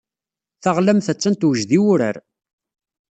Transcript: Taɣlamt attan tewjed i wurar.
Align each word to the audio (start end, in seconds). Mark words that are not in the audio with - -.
Taɣlamt 0.63 1.07
attan 1.11 1.33
tewjed 1.35 1.71
i 1.77 1.79
wurar. 1.83 2.15